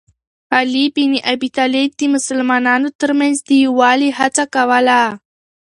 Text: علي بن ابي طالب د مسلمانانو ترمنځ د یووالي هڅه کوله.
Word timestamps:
علي 0.57 0.85
بن 0.95 1.11
ابي 1.33 1.49
طالب 1.57 1.89
د 1.99 2.01
مسلمانانو 2.15 2.87
ترمنځ 3.01 3.35
د 3.47 3.49
یووالي 3.65 4.09
هڅه 4.19 4.43
کوله. 4.55 5.01